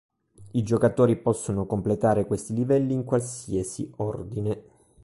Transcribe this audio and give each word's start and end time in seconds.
I 0.53 0.63
giocatori 0.63 1.15
possono 1.15 1.67
completare 1.67 2.25
questi 2.25 2.55
livelli 2.55 2.91
in 2.91 3.03
qualsiasi 3.03 3.91
ordine. 3.97 4.63